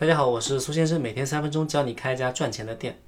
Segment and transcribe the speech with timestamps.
[0.00, 2.98] 大家好，我是苏先生，每天三分钟教你开一家赚钱的店。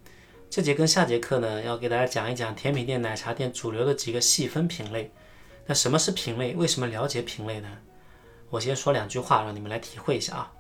[0.51, 5.11] 这节跟下节课呢，要给大家讲一讲甜品店、奶茶店主流的几个细分品类。
[5.65, 6.55] 那什么是品类？
[6.55, 7.79] 为什么了解品类呢？
[8.51, 10.53] 我先说两句话，让你们来体会一下啊。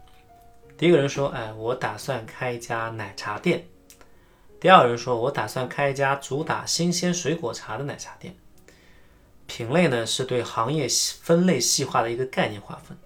[0.78, 3.66] 第一个人说，哎，我打算开一家奶茶店。
[4.58, 8.34] 第二个人说，我打算开一家主打新鲜水果茶的奶茶店。
[9.46, 12.96] 品类呢，是对行业细分类细化的一个概念划分。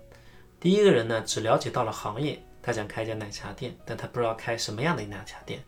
[0.60, 5.62] 第一个人呢，只了解到了行业，他想开一家奶茶店，但他不知道开什么样的奶茶店。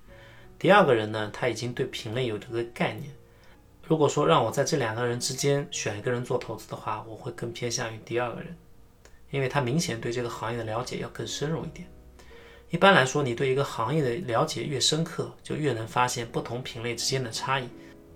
[0.58, 3.08] 第二个人呢，他已经对品类有这个概念。
[3.86, 8.52] 如果说让我在这两个人之间选一个人做投资的话，我会更偏向于第二个人，
[9.30, 11.86] 因为他明显对这个行业的了解要更深入一点。
[12.70, 17.68] 一般来说，你对一个行业的了解越深刻，就越能发现不同品类之间的差异。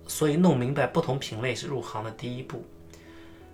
[0.09, 2.65] 所以弄明白不同品类是入行的第一步。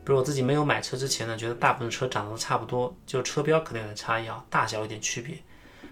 [0.03, 5.37] 比如我自己没有买车之前呢，觉得大部分车长得都差不多，就车标可能有点差异啊，大小有点区别，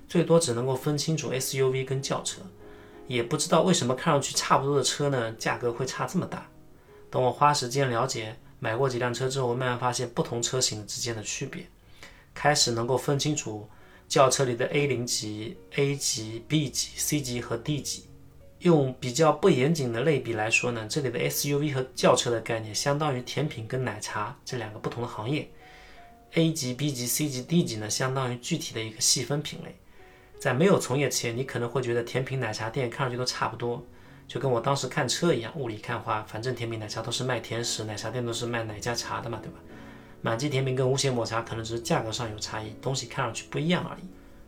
[0.08, 2.42] 最多只能够分清楚 SUV 跟轿车。
[3.08, 6.50] 也不知道为什么看上去差不多的车呢，价格会差这么大。
[7.10, 11.66] 等我花时间了解，买过几辆车之后，我慢慢发现不同车型之间的区别，
[12.34, 13.70] 开始能够分清楚
[14.10, 18.07] 轿车里的 A 零级、A 级、B 级、C 级和 D 级。
[18.60, 25.48] 用比较不严谨的类比来说呢，这里的 SUV 和轿车的概念相当于甜品跟奶茶这两个不同的行业。
[26.34, 29.76] A 级、B 级、C 级、D 级呢，相当于具体的一个细分品类。
[30.40, 33.84] 在没有从业前，你可能会觉得甜品奶茶店看上去都差不多，
[34.28, 39.58] 就跟我当时看车一样，雾里看花，反正甜品奶茶都是卖甜食，奶茶店都是卖奶加茶的嘛，对吧？
[40.22, 44.04] 满记甜品跟无血抹茶可能只是价格上有差异，东西看上去不一样而已。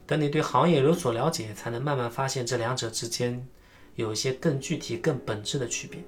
[0.06, 3.48] 等你对行业有所了解，才能慢慢发现这两者之间
[3.96, 6.00] 有一些更具体、更本质的区别。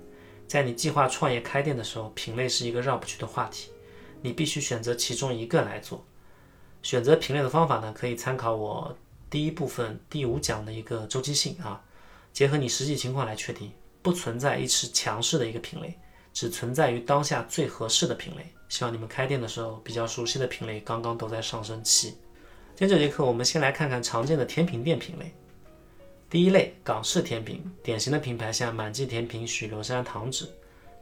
[0.48, 3.70] 在你计划创业开店的时候，品类是一个绕不去的话题，
[4.22, 6.06] 你必须选择其中一个来做。
[6.82, 8.96] 选择品类的方法呢，可以参考我。
[9.30, 11.82] 第一部分第五讲的一个周期性啊，
[12.34, 13.72] 结合你实际情况来确定，
[14.02, 15.98] 不存在一直强势的一个品类，
[16.34, 18.46] 只存在于当下最合适的品类。
[18.68, 22.09] 希望你们开店的时候比较熟悉的品类刚刚都在上升期。
[22.75, 25.34] 今天这节课我们先来看看常见的甜品店品类。
[26.31, 30.47] 第一类港式甜品，典型的品牌像满记甜品、许留山、糖纸，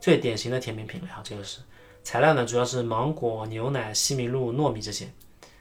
[0.01, 1.59] 最典型的甜品品类啊，这个是
[2.03, 5.07] 材料呢，主要是芒果、牛奶、西米露、糯米这些。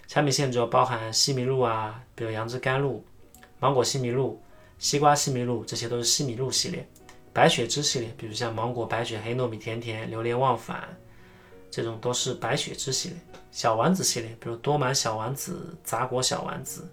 [0.06, 3.04] 产品线主要包含西米露啊，比如杨枝甘露、
[3.60, 4.42] 芒果西米露、
[4.78, 6.88] 西瓜西米露，这些都是西米露系列。
[7.34, 10.88] 白雪芝系列，比如像芒果白雪黑糯米甜甜、榴莲忘返，
[11.70, 13.18] 这种都是白雪芝系列。
[13.50, 16.88] 小丸子系列，比如多满小丸子、杂果小丸子，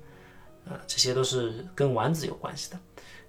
[0.68, 2.80] 啊，这些都是跟丸子有关系的。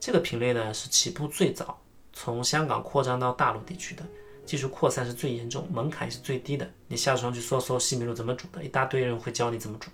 [0.01, 1.81] 这个品类呢是起步最早，
[2.13, 4.03] 从香港扩张到大陆地区的。
[4.45, 6.71] 技术扩散是最严重，门槛也是最低的。
[6.87, 9.91] 你下床去搜搜西米露怎么煮的，一大堆人会教你怎么煮。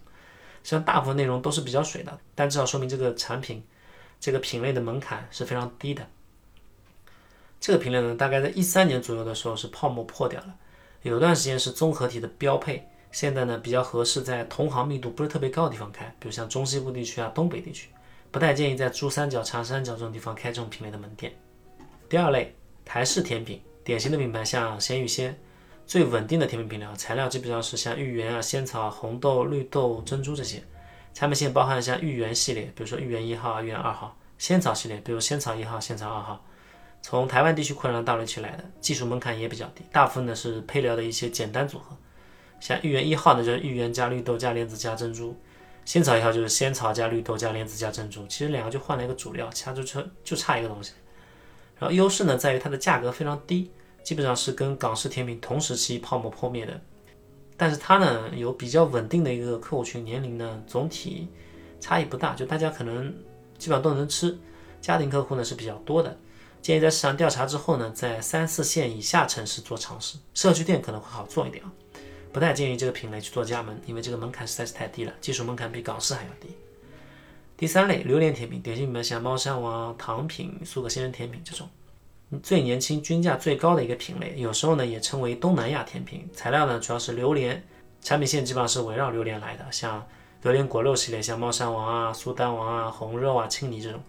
[0.62, 3.64] 虽然大部分内容都是比较水的，但至少说明这个产品、
[4.20, 6.06] 这个品类的门槛是非常低的。
[7.58, 10.54] 这个品类呢，大概在一三年左右的时候是泡沫破掉了，
[11.00, 12.86] 有段时间是综合体的标配。
[13.12, 17.88] 现在呢，比较合适在同行密度不是特别高的地方开，比如像中西部地区啊、东北地区，
[18.30, 21.32] 不太建议在珠三角、长三角这种地方开这种品类的门店。
[22.08, 23.62] 第二类，台式甜品。
[23.84, 25.36] 典型的品牌像鲜芋仙，
[25.86, 30.62] 最稳定的甜品品料材料基本上是像芋圆啊、仙草、红豆、绿豆、珍珠这些。
[31.12, 36.42] 产品线包含像芋圆系列，比如说芋圆一号、芋圆二号；仙草系列，比如仙草一号、仙草二号。
[37.02, 41.96] 从台湾地区扩张到大陆区来的，技术门槛也比较低，大部分呢是配料的一些简单组合。
[42.62, 45.34] 像芋圆一号呢，就是芋圆加绿豆加莲子加珍珠；
[45.84, 48.24] 仙草一号就是仙草加绿豆加莲子加珍珠。
[48.28, 50.92] 其实两个就换了一个主料，其他就差就差一个东西。
[51.76, 53.68] 然后优势呢，在于它的价格非常低，
[54.04, 56.80] 基本上是跟港式甜品同时期泡沫破灭的。
[57.56, 61.26] 但是它呢，有比较稳定的一个客户群，年龄呢总体
[61.80, 63.12] 差异不大，就大家可能
[63.58, 64.38] 基本上都能吃。
[64.80, 66.16] 家庭客户呢是比较多的。
[66.60, 71.72] 建议在市场调查之后呢，在三四线以下城市做尝试，社区店可能会好做一点啊。
[72.32, 76.48] 不太建议这个品类去做加盟，因为这个门槛实在是太低了，技术门槛比港式还要低。
[77.56, 81.68] 第三类榴莲甜品，典型里面像猫山王、糖品、苏格仙人甜品这种，
[82.42, 86.28] 最年轻、均价最高的一个品类，有时候呢也称为东南亚甜品。
[86.32, 87.62] 材料呢主要是榴莲，
[88.00, 90.04] 产品线基本上是围绕榴莲来的，像
[90.42, 94.00] 榴莲果肉系列，像猫山王啊、苏丹王啊、红肉啊、青泥这种。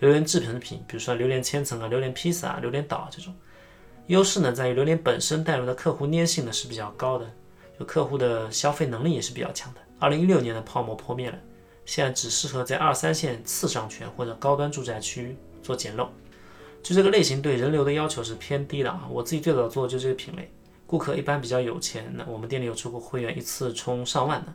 [0.00, 3.32] 榴莲制品的品，比如说榴莲千层啊、榴莲披萨啊、榴莲岛啊这种。
[4.08, 7.30] 优势呢在于榴莲本身带入的客户粘性呢是比较高的，
[7.78, 9.80] 就客户的消费能力也是比较强的。
[9.98, 11.38] 二零一六年的泡沫破灭了。
[11.84, 16.08] 现在只适合在二三线次商圈或者高端住宅区做捡漏，
[16.82, 19.06] 就这个类型对人流的要求是偏低的啊。
[19.08, 20.52] 我自己最早做的就这个品类，
[20.84, 24.52] 顾客一般比较有钱，那我们店里有出过会员一次充上万的，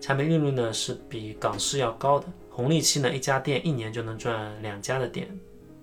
[0.00, 5.28] 产品利润呢是比港式要高的，红利期呢一家店一年就能赚两家的店，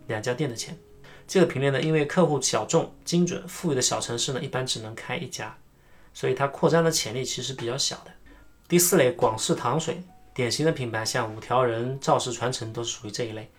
[0.08, 0.78] 两家店的钱。
[1.26, 5.58] 这个品类呢，因为客户小众、精准、富裕的小城市呢，一般只能开一家，
[6.13, 8.12] 所以它扩张的潜力其实比较小的。
[8.68, 10.01] 第四类广式糖水，
[10.33, 13.50] 典型的品牌像五条人、赵氏传承都是属于这一类，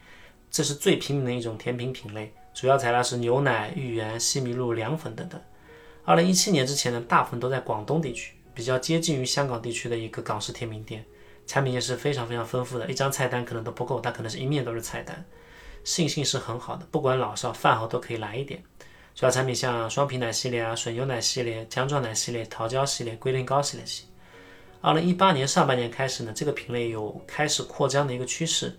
[0.50, 5.40] 这是最平民的一种甜品品类，主要材料是牛奶、芋圆、西米露、凉粉等等。
[6.04, 11.04] 二零一七年之前呢，大部分都在广东地区，比较接近于香港地区的一个港式甜品店，
[11.46, 15.24] 产品也是非常非常丰富的，一张菜单可能都不够，它可能是一面都是菜单。
[15.84, 18.62] 信性是很好的，不管老少饭后都可以来一点。
[19.14, 23.86] 主要产品像双皮奶系列啊、吮牛奶系列、姜撞奶系列、桃胶系列、龟苓膏系列。
[24.80, 28.76] 二零一八年上半年开始呢，这个品类有开始扩张的一个趋势，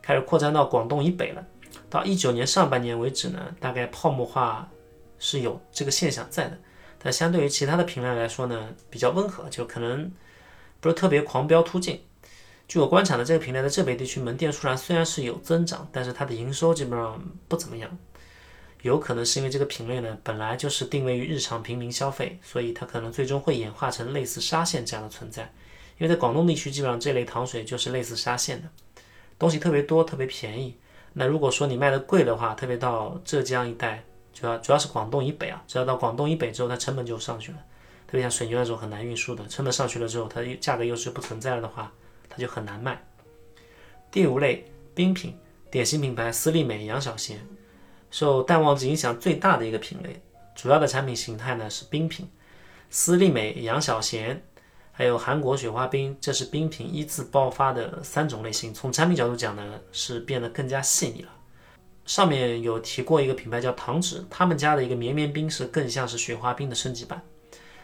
[0.00, 1.46] 开始扩张到广东以北了。
[1.90, 4.66] 到一九年上半年为止呢，大概泡沫化
[5.18, 6.58] 是有这个现象在的，
[6.98, 10.10] 但相对于其他的品类来说呢，比较温和，就可能
[10.80, 12.02] 不是特别狂飙突进。
[12.66, 17.98] 据我观察呢，这个品类在浙北地区门店数量虽然是有增长，但是它的营收基本上不怎么样。
[18.84, 25.42] 有可能是因为这个品类呢本来就是定位于日常平民消费，所以它可能最终会演化成类似沙县这样的存在。
[25.96, 28.68] 因为在广东地区，基本上这类糖水就是类似沙县的，
[29.38, 30.76] 东西特别多，特别便宜。
[31.14, 34.04] 那如果说你卖的贵的话，特别到浙江一带，
[34.34, 37.58] 主要主要是广东以北啊，只要到广东以北之后，它成本就上去了。
[38.06, 41.90] 特别像水牛那种很难运输的，成本上去了之后，它价格优势不存在了的话。
[42.28, 43.00] 它就很难卖。
[44.10, 45.38] 第五类冰品，
[45.70, 47.38] 典型品牌斯利美、杨小贤，
[48.14, 50.22] 受淡旺季影响最大的一个品类。
[50.54, 52.30] 主要的产品形态呢是冰品，
[52.88, 54.40] 斯利美、杨小贤，
[54.92, 58.72] 还有韩国雪花冰，这是冰品依次爆发的三种类型。
[58.72, 61.28] 从产品角度讲呢，是变得更加细腻了。
[62.06, 67.20] 上面有提过一个品牌叫糖纸，他们家的一个绵绵冰是更像是雪花冰的升级版。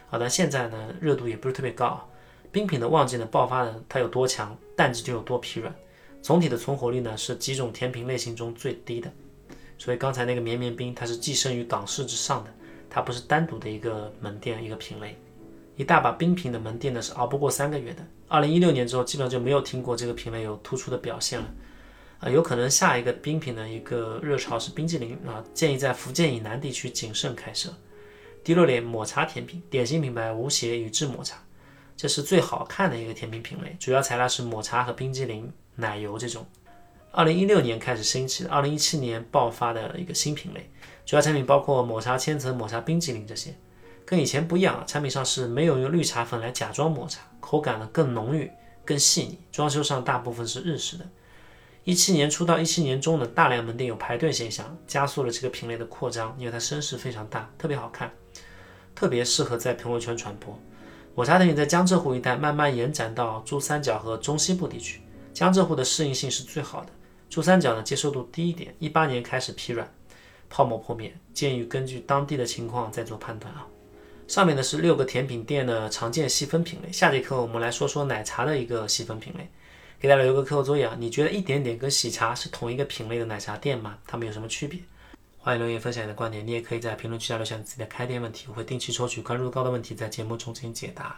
[0.07, 2.09] 好的，现在呢热度也不是特别高。
[2.53, 5.75] 冰品的旺季呢爆发的它有多强，淡季就有多疲软。
[6.21, 9.11] 总体的存活率呢是几种甜品类型中最低的。
[9.81, 12.53] 所以刚才那个绵绵冰它是寄生于港式之上的，
[12.87, 15.17] 它不是单独的一个门店一个品类。
[15.75, 18.05] 一大把冰品的门店呢是熬不过三个月的。
[18.27, 21.51] 二零一六年之后基本上就没有听过这个品类有突出的表现了。
[22.19, 27.73] 啊，有可能下一个冰品的一个热潮是冰激凌啊，建议在福建以南地区谨慎开设。
[28.43, 31.43] 第六类抹茶甜品，典型品牌无邪宇治抹茶。
[31.97, 36.45] 这是最好看的一个甜品品类，主要材料是抹茶和冰激凌、奶油这种。
[37.13, 40.71] 二零一六年开始兴起的，二零一七年爆发的一个新品类，
[41.05, 43.53] 主要产品包括抹茶千层、抹茶冰激凌这些。
[44.05, 48.49] 跟以前不一样啊，产品上是没有用绿茶粉来假装抹茶，口感呢更浓郁、
[48.85, 49.37] 更细腻。
[49.51, 51.05] 装修上大部分是日式的。
[51.83, 58.09] 一七年初到一七年中的大量门店有排队现象，加速了这个品类的扩张，因为它声势非常大，特别好看，
[58.95, 60.57] 特别适合在朋友圈传播。
[61.13, 65.01] 抹茶甜品在江浙沪一带慢慢延展到珠三角和中西部地区，
[65.33, 66.89] 江浙沪的适应性是最好的，
[67.31, 68.75] 珠三角呢接受度低一点。
[68.77, 69.89] 一八年开始疲软，
[70.49, 73.65] 泡沫破灭，建议根据当地的情况再做判断啊。
[74.27, 79.49] 上面呢是六个甜品店的常见细分品类，下节课我们来说说奶茶的一个细分品类。
[79.97, 83.97] 给大家留个课后作业啊，你觉得一点点跟喜茶是同一个品类的奶茶店吗？
[84.05, 84.77] 它们有什么区别？
[85.37, 91.17] 欢迎留言分享你的观点，你也可以在评论区下留下你自己的开店问题，我会定期抽取关注度高的问题在节目中进行解答。